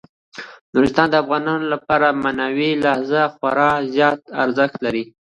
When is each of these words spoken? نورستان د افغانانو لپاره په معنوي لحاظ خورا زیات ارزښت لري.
نورستان 0.73 1.07
د 1.11 1.15
افغانانو 1.23 1.65
لپاره 1.73 2.07
په 2.11 2.19
معنوي 2.23 2.71
لحاظ 2.83 3.11
خورا 3.35 3.71
زیات 3.93 4.19
ارزښت 4.43 4.77
لري. 4.85 5.03